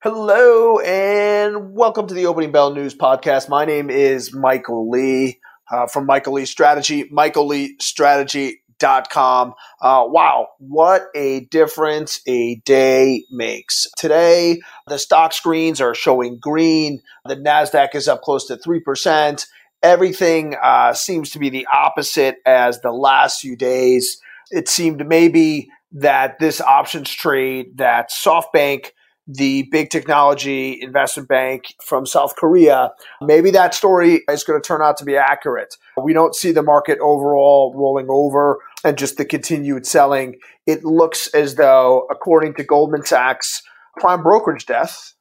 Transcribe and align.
Hello 0.00 0.78
and 0.78 1.74
welcome 1.74 2.06
to 2.06 2.14
the 2.14 2.26
Opening 2.26 2.52
Bell 2.52 2.72
News 2.72 2.94
Podcast. 2.94 3.48
My 3.48 3.64
name 3.64 3.90
is 3.90 4.32
Michael 4.32 4.88
Lee 4.88 5.40
uh, 5.72 5.88
from 5.88 6.06
Michael 6.06 6.34
Lee 6.34 6.44
Strategy, 6.44 7.10
michaelleestrategy.com. 7.10 9.54
Uh, 9.82 10.04
wow, 10.06 10.50
what 10.58 11.06
a 11.16 11.40
difference 11.46 12.20
a 12.28 12.54
day 12.64 13.24
makes. 13.32 13.88
Today, 13.96 14.60
the 14.86 15.00
stock 15.00 15.32
screens 15.32 15.80
are 15.80 15.96
showing 15.96 16.38
green. 16.38 17.02
The 17.24 17.34
NASDAQ 17.34 17.96
is 17.96 18.06
up 18.06 18.22
close 18.22 18.46
to 18.46 18.56
3%. 18.56 19.48
Everything 19.82 20.54
uh, 20.62 20.94
seems 20.94 21.30
to 21.30 21.40
be 21.40 21.50
the 21.50 21.66
opposite 21.74 22.36
as 22.46 22.80
the 22.82 22.92
last 22.92 23.40
few 23.40 23.56
days. 23.56 24.20
It 24.52 24.68
seemed 24.68 25.08
maybe 25.08 25.70
that 25.90 26.38
this 26.38 26.60
options 26.60 27.10
trade 27.10 27.78
that 27.78 28.12
SoftBank 28.12 28.92
the 29.28 29.68
big 29.70 29.90
technology 29.90 30.80
investment 30.80 31.28
bank 31.28 31.74
from 31.84 32.06
South 32.06 32.34
Korea, 32.36 32.90
maybe 33.20 33.50
that 33.50 33.74
story 33.74 34.22
is 34.28 34.42
going 34.42 34.60
to 34.60 34.66
turn 34.66 34.80
out 34.80 34.96
to 34.96 35.04
be 35.04 35.16
accurate. 35.16 35.76
We 36.02 36.14
don't 36.14 36.34
see 36.34 36.50
the 36.50 36.62
market 36.62 36.98
overall 37.00 37.74
rolling 37.76 38.06
over 38.08 38.58
and 38.84 38.96
just 38.96 39.18
the 39.18 39.26
continued 39.26 39.86
selling. 39.86 40.36
It 40.66 40.82
looks 40.82 41.28
as 41.34 41.56
though, 41.56 42.06
according 42.10 42.54
to 42.54 42.64
Goldman 42.64 43.04
Sachs, 43.04 43.62
prime 43.98 44.22
brokerage 44.22 44.64
desk, 44.64 45.14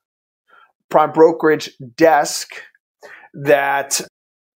prime 0.90 1.12
brokerage 1.12 1.72
desk, 1.98 2.50
that 3.34 4.00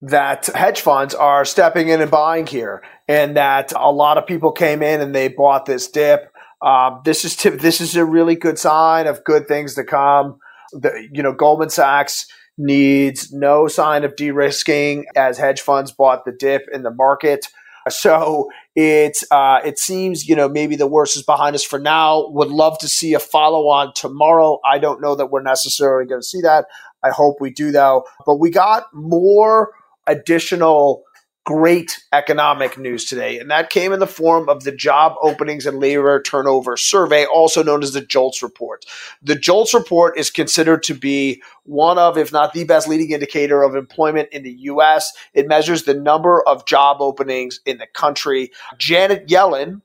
that 0.01 0.47
hedge 0.47 0.81
funds 0.81 1.13
are 1.13 1.45
stepping 1.45 1.89
in 1.89 2.01
and 2.01 2.09
buying 2.09 2.47
here, 2.47 2.81
and 3.07 3.35
that 3.35 3.73
a 3.75 3.91
lot 3.91 4.17
of 4.17 4.25
people 4.25 4.51
came 4.51 4.81
in 4.81 5.01
and 5.01 5.13
they 5.13 5.27
bought 5.27 5.65
this 5.65 5.89
dip 5.91 6.31
um, 6.61 7.01
this 7.05 7.25
is 7.25 7.35
tip, 7.35 7.59
this 7.59 7.81
is 7.81 7.95
a 7.95 8.05
really 8.05 8.35
good 8.35 8.59
sign 8.59 9.07
of 9.07 9.23
good 9.23 9.47
things 9.47 9.75
to 9.75 9.83
come. 9.83 10.39
The, 10.73 11.07
you 11.11 11.23
know, 11.23 11.34
Goldman 11.34 11.70
Sachs 11.70 12.25
needs 12.57 13.31
no 13.31 13.67
sign 13.67 14.03
of 14.03 14.15
de-risking 14.15 15.05
as 15.15 15.37
hedge 15.37 15.62
funds 15.62 15.91
bought 15.91 16.26
the 16.26 16.32
dip 16.32 16.63
in 16.71 16.84
the 16.84 16.91
market. 16.91 17.48
So 17.89 18.49
it 18.76 19.17
uh, 19.32 19.59
it 19.65 19.79
seems 19.79 20.27
you 20.27 20.35
know 20.35 20.48
maybe 20.48 20.76
the 20.76 20.85
worst 20.85 21.15
is 21.15 21.23
behind 21.23 21.55
us 21.55 21.63
for 21.63 21.79
now. 21.79 22.27
Would 22.29 22.49
love 22.49 22.77
to 22.79 22.87
see 22.87 23.15
a 23.15 23.20
follow 23.20 23.70
on 23.70 23.93
tomorrow. 23.95 24.59
I 24.63 24.77
don't 24.77 25.01
know 25.01 25.15
that 25.15 25.32
we're 25.32 25.41
necessarily 25.41 26.07
going 26.07 26.21
to 26.21 26.27
see 26.27 26.41
that. 26.41 26.65
I 27.04 27.09
hope 27.09 27.37
we 27.39 27.49
do 27.49 27.71
though. 27.71 28.05
But 28.26 28.35
we 28.35 28.51
got 28.51 28.85
more 28.93 29.71
additional 30.07 31.04
great 31.43 31.99
economic 32.13 32.77
news 32.77 33.05
today, 33.05 33.39
and 33.39 33.49
that 33.49 33.70
came 33.70 33.93
in 33.93 33.99
the 33.99 34.07
form 34.07 34.47
of 34.47 34.63
the 34.63 34.71
Job 34.71 35.13
Openings 35.21 35.65
and 35.65 35.79
Labor 35.79 36.21
Turnover 36.21 36.77
Survey, 36.77 37.25
also 37.25 37.63
known 37.63 37.81
as 37.81 37.93
the 37.93 38.01
JOLTS 38.01 38.43
report. 38.43 38.85
The 39.23 39.35
JOLTS 39.35 39.73
report 39.73 40.17
is 40.17 40.29
considered 40.29 40.83
to 40.83 40.93
be 40.93 41.41
one 41.63 41.98
of, 41.98 42.17
if 42.17 42.31
not 42.31 42.53
the 42.53 42.63
best 42.63 42.87
leading 42.87 43.11
indicator 43.11 43.63
of 43.63 43.75
employment 43.75 44.29
in 44.31 44.43
the 44.43 44.51
U.S. 44.51 45.11
It 45.33 45.48
measures 45.48 45.83
the 45.83 45.93
number 45.93 46.48
of 46.48 46.65
job 46.65 46.98
openings 46.99 47.59
in 47.65 47.79
the 47.79 47.87
country. 47.87 48.51
Janet 48.77 49.27
Yellen, 49.27 49.81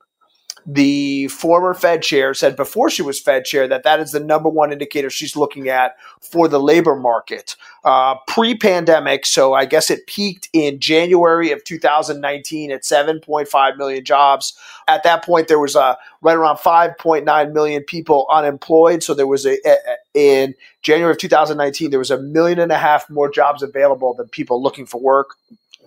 the 0.66 1.28
former 1.28 1.74
Fed 1.74 2.02
chair 2.02 2.34
said 2.34 2.56
before 2.56 2.90
she 2.90 3.00
was 3.00 3.20
Fed 3.20 3.44
chair 3.44 3.68
that 3.68 3.84
that 3.84 4.00
is 4.00 4.10
the 4.10 4.18
number 4.18 4.48
one 4.48 4.72
indicator 4.72 5.08
she's 5.08 5.36
looking 5.36 5.68
at 5.68 5.96
for 6.20 6.48
the 6.48 6.58
labor 6.58 6.96
market. 6.96 7.54
Uh, 7.84 8.16
Pre 8.26 8.56
pandemic, 8.56 9.26
so 9.26 9.54
I 9.54 9.64
guess 9.64 9.90
it 9.90 10.08
peaked 10.08 10.48
in 10.52 10.80
January 10.80 11.52
of 11.52 11.62
2019 11.62 12.72
at 12.72 12.82
7.5 12.82 13.76
million 13.76 14.04
jobs. 14.04 14.58
At 14.88 15.04
that 15.04 15.24
point, 15.24 15.46
there 15.46 15.60
was 15.60 15.76
a 15.76 15.96
right 16.20 16.36
around 16.36 16.56
5.9 16.56 17.52
million 17.52 17.84
people 17.84 18.26
unemployed. 18.32 19.04
So 19.04 19.14
there 19.14 19.28
was 19.28 19.46
a, 19.46 19.58
a 19.64 19.76
in 20.14 20.54
January 20.82 21.12
of 21.12 21.18
2019, 21.18 21.90
there 21.90 22.00
was 22.00 22.10
a 22.10 22.20
million 22.20 22.58
and 22.58 22.72
a 22.72 22.78
half 22.78 23.08
more 23.08 23.30
jobs 23.30 23.62
available 23.62 24.14
than 24.14 24.28
people 24.28 24.60
looking 24.60 24.86
for 24.86 25.00
work. 25.00 25.36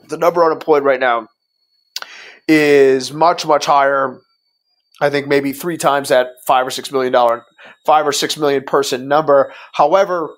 The 0.08 0.18
number 0.18 0.46
unemployed 0.46 0.84
right 0.84 1.00
now 1.00 1.28
is 2.48 3.12
much, 3.12 3.46
much 3.46 3.66
higher 3.66 4.22
I 5.02 5.10
think 5.10 5.28
maybe 5.28 5.54
three 5.54 5.78
times 5.78 6.10
that 6.10 6.32
five 6.46 6.68
or 6.68 6.72
six 6.72 6.92
million 6.92 7.14
dollar, 7.14 7.46
five 7.86 8.08
or 8.08 8.12
six 8.12 8.38
million 8.38 8.64
person 8.64 9.08
number. 9.08 9.54
However, 9.74 10.36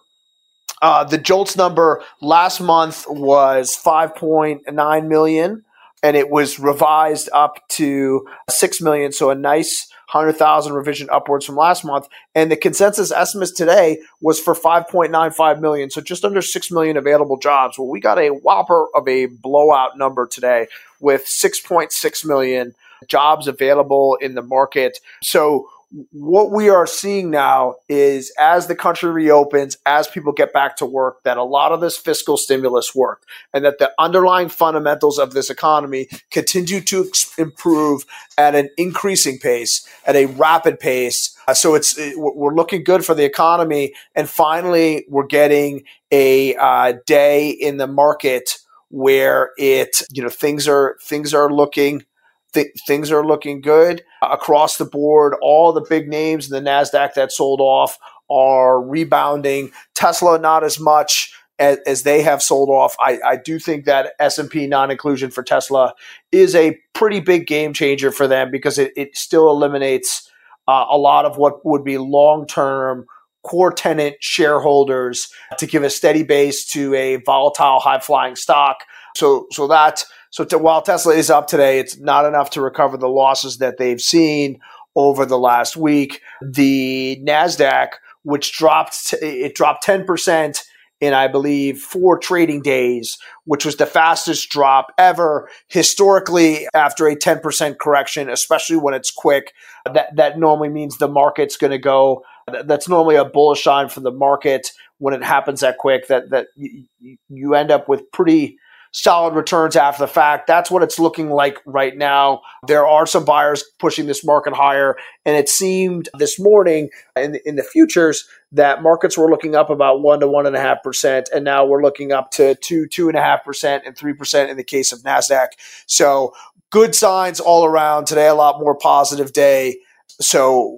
uh, 0.81 1.03
the 1.03 1.17
JOLTS 1.17 1.57
number 1.57 2.03
last 2.22 2.59
month 2.59 3.05
was 3.07 3.77
5.9 3.77 5.07
million, 5.07 5.63
and 6.01 6.17
it 6.17 6.29
was 6.29 6.59
revised 6.59 7.29
up 7.33 7.67
to 7.69 8.27
6 8.50 8.81
million. 8.81 9.11
So 9.11 9.29
a 9.29 9.35
nice 9.35 9.88
100,000 10.11 10.73
revision 10.73 11.07
upwards 11.11 11.45
from 11.45 11.55
last 11.55 11.85
month. 11.85 12.07
And 12.35 12.51
the 12.51 12.57
consensus 12.57 13.11
estimates 13.11 13.51
today 13.51 14.00
was 14.21 14.39
for 14.39 14.53
5.95 14.53 15.61
million. 15.61 15.89
So 15.89 16.01
just 16.01 16.25
under 16.25 16.41
6 16.41 16.71
million 16.71 16.97
available 16.97 17.38
jobs. 17.38 17.77
Well, 17.77 17.88
we 17.88 18.00
got 18.00 18.17
a 18.17 18.29
whopper 18.29 18.88
of 18.95 19.07
a 19.07 19.27
blowout 19.27 19.97
number 19.97 20.27
today 20.27 20.67
with 21.00 21.25
6.6 21.25 22.25
million 22.25 22.75
jobs 23.07 23.47
available 23.47 24.17
in 24.22 24.35
the 24.35 24.41
market. 24.41 25.00
So 25.22 25.67
what 26.12 26.51
we 26.51 26.69
are 26.69 26.88
seeing 26.88 27.29
now 27.29 27.75
is 27.89 28.31
as 28.39 28.67
the 28.67 28.75
country 28.75 29.12
reopens, 29.12 29.78
as 29.85 30.07
people 30.07 30.31
get 30.31 30.53
back 30.53 30.78
to 30.78 30.85
work, 30.85 31.22
that 31.23 31.38
a 31.38 31.44
lot 31.44 31.73
of 31.73 31.81
this 31.81 31.97
fiscal 31.97 32.38
stimulus 32.38 32.95
worked 32.95 33.25
and 33.53 33.66
that 33.66 33.78
the 33.78 33.91
underlying 34.00 34.47
fundamentals 34.47 35.19
of 35.19 35.34
this 35.34 35.50
economy 35.50 36.07
continue 36.31 36.79
to 36.79 37.12
improve 37.38 38.06
at 38.38 38.56
an 38.56 38.69
increasing 38.78 39.38
pace, 39.38 39.85
at 40.06 40.16
a 40.16 40.28
rapid 40.28 40.79
pace. 40.79 41.35
Uh, 41.47 41.53
so 41.53 41.75
it's 41.75 41.97
we're 42.16 42.56
looking 42.56 42.83
good 42.83 43.03
for 43.03 43.13
the 43.13 43.25
economy, 43.25 43.94
and 44.16 44.29
finally 44.29 45.06
we're 45.09 45.25
getting 45.25 45.83
a 46.12 46.56
uh, 46.56 46.94
day 47.06 47.50
in 47.50 47.78
the 47.78 47.88
market 47.88 48.57
where 48.89 49.51
it 49.57 50.01
you 50.12 50.22
know 50.22 50.29
things 50.29 50.68
are 50.68 50.97
things 51.01 51.33
are 51.33 51.51
looking 51.51 52.06
th- 52.53 52.72
things 52.88 53.12
are 53.12 53.25
looking 53.25 53.62
good 53.62 54.03
across 54.22 54.78
the 54.78 54.85
board. 54.85 55.35
All 55.41 55.73
the 55.73 55.85
big 55.89 56.07
names 56.07 56.51
in 56.51 56.63
the 56.63 56.69
Nasdaq 56.69 57.13
that 57.16 57.31
sold 57.31 57.62
off 57.62 57.97
are 58.29 58.81
rebounding. 58.81 59.72
Tesla 59.94 60.39
not 60.39 60.63
as 60.63 60.79
much 60.79 61.34
as, 61.59 61.78
as 61.85 62.03
they 62.03 62.22
have 62.22 62.41
sold 62.41 62.69
off. 62.69 62.95
I, 63.00 63.19
I 63.25 63.35
do 63.35 63.59
think 63.59 63.85
that 63.85 64.13
S 64.19 64.38
and 64.38 64.50
P 64.50 64.67
non-inclusion 64.67 65.31
for 65.31 65.44
Tesla 65.44 65.94
is 66.31 66.56
a 66.56 66.78
pretty 66.94 67.19
big 67.19 67.45
game 67.45 67.73
changer 67.73 68.12
for 68.12 68.28
them 68.28 68.50
because 68.51 68.78
it, 68.78 68.94
it 68.95 69.16
still 69.16 69.50
eliminates 69.50 70.29
uh, 70.68 70.85
a 70.89 70.97
lot 70.97 71.25
of 71.25 71.38
what 71.38 71.66
would 71.66 71.83
be 71.83 71.97
long-term 71.97 73.06
core 73.44 73.73
tenant 73.73 74.16
shareholders 74.19 75.28
to 75.57 75.66
give 75.66 75.83
a 75.83 75.89
steady 75.89 76.23
base 76.23 76.63
to 76.63 76.94
a 76.94 77.16
volatile, 77.18 77.79
high-flying 77.79 78.35
stock. 78.35 78.83
So, 79.16 79.47
so 79.51 79.67
that 79.67 80.03
so 80.29 80.45
to, 80.45 80.57
while 80.57 80.81
Tesla 80.81 81.13
is 81.13 81.29
up 81.29 81.47
today, 81.47 81.79
it's 81.79 81.97
not 81.99 82.25
enough 82.25 82.51
to 82.51 82.61
recover 82.61 82.97
the 82.97 83.09
losses 83.09 83.57
that 83.57 83.77
they've 83.77 84.01
seen 84.01 84.59
over 84.95 85.25
the 85.25 85.38
last 85.38 85.75
week. 85.75 86.22
The 86.41 87.21
Nasdaq, 87.25 87.89
which 88.23 88.57
dropped, 88.57 89.13
it 89.21 89.55
dropped 89.55 89.83
ten 89.83 90.05
percent 90.05 90.63
in 91.01 91.13
I 91.13 91.27
believe 91.27 91.79
four 91.79 92.17
trading 92.17 92.61
days, 92.61 93.17
which 93.45 93.66
was 93.66 93.75
the 93.75 93.88
fastest 93.88 94.50
drop 94.50 94.94
ever 94.97 95.50
historically 95.67 96.67
after 96.73 97.07
a 97.07 97.16
ten 97.16 97.39
percent 97.39 97.79
correction, 97.79 98.29
especially 98.29 98.77
when 98.77 98.94
it's 98.94 99.11
quick. 99.11 99.53
That 99.91 100.16
that 100.16 100.39
normally 100.39 100.69
means 100.69 100.97
the 100.97 101.07
market's 101.07 101.57
going 101.57 101.71
to 101.71 101.79
go. 101.79 102.23
That's 102.63 102.88
normally 102.88 103.16
a 103.16 103.25
bullish 103.25 103.63
sign 103.63 103.89
for 103.89 104.00
the 104.00 104.11
market 104.11 104.71
when 105.00 105.13
it 105.13 105.23
happens 105.23 105.61
that 105.61 105.77
quick. 105.77 106.07
That 106.07 106.29
that 106.29 106.47
you, 106.55 106.85
you 107.29 107.55
end 107.55 107.71
up 107.71 107.89
with 107.89 108.11
pretty 108.11 108.57
solid 108.91 109.34
returns 109.34 109.75
after 109.75 110.03
the 110.03 110.07
fact. 110.07 110.47
That's 110.47 110.69
what 110.69 110.84
it's 110.84 111.00
looking 111.00 111.29
like 111.29 111.59
right 111.66 111.97
now. 111.97 112.41
There 112.68 112.85
are 112.85 113.06
some 113.06 113.25
buyers 113.25 113.63
pushing 113.79 114.06
this 114.06 114.24
market 114.24 114.53
higher, 114.53 114.97
and 115.25 115.35
it 115.35 115.50
seemed 115.50 116.09
this 116.18 116.40
morning 116.40 116.90
in 117.16 117.40
in 117.46 117.56
the 117.56 117.63
futures 117.63 118.28
that 118.51 118.84
markets 118.84 119.18
were 119.18 119.30
looking 119.30 119.56
up 119.56 119.69
about 119.69 120.01
one 120.01 120.19
to 120.19 120.27
one 120.27 120.45
and 120.45 120.56
a 120.56 120.60
half 120.60 120.83
percent, 120.83 121.30
and 121.33 121.45
now 121.45 121.65
we're 121.65 121.81
looking 121.81 122.12
up 122.12 122.31
to 122.31 122.56
two, 122.56 122.88
two 122.88 123.07
and 123.07 123.18
a 123.18 123.21
half 123.21 123.44
percent, 123.44 123.83
and 123.86 123.98
three 123.98 124.13
percent 124.13 124.50
in 124.50 124.57
the 124.57 124.63
case 124.63 124.92
of 124.92 125.00
Nasdaq. 125.00 125.48
So 125.88 126.33
good 126.69 126.95
signs 126.95 127.39
all 127.39 127.65
around 127.65 128.06
today. 128.06 128.27
A 128.27 128.36
lot 128.36 128.60
more 128.60 128.75
positive 128.75 129.33
day. 129.33 129.77
So 130.19 130.77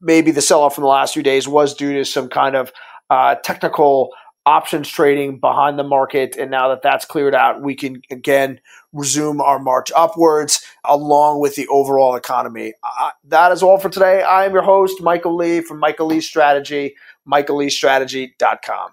maybe 0.00 0.30
the 0.30 0.40
sell 0.40 0.62
off 0.62 0.74
from 0.74 0.82
the 0.82 0.88
last 0.88 1.14
few 1.14 1.22
days 1.22 1.48
was 1.48 1.74
due 1.74 1.94
to 1.94 2.04
some 2.04 2.28
kind 2.28 2.54
of 2.54 2.72
uh, 3.10 3.34
technical 3.36 4.10
options 4.48 4.88
trading 4.88 5.38
behind 5.38 5.78
the 5.78 5.84
market. 5.84 6.34
And 6.36 6.50
now 6.50 6.68
that 6.68 6.80
that's 6.80 7.04
cleared 7.04 7.34
out, 7.34 7.60
we 7.60 7.74
can 7.74 8.00
again 8.10 8.60
resume 8.94 9.42
our 9.42 9.58
march 9.58 9.92
upwards 9.94 10.64
along 10.86 11.40
with 11.40 11.54
the 11.54 11.68
overall 11.68 12.16
economy. 12.16 12.72
Uh, 12.82 13.10
that 13.24 13.52
is 13.52 13.62
all 13.62 13.78
for 13.78 13.90
today. 13.90 14.22
I 14.22 14.46
am 14.46 14.54
your 14.54 14.62
host, 14.62 15.02
Michael 15.02 15.36
Lee 15.36 15.60
from 15.60 15.78
Michael 15.78 16.06
Lee 16.06 16.22
Strategy, 16.22 16.96
michaelleestrategy.com. 17.30 18.90